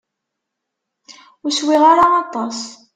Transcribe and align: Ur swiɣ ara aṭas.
Ur 1.43 1.51
swiɣ 1.57 1.83
ara 1.91 2.05
aṭas. 2.21 2.59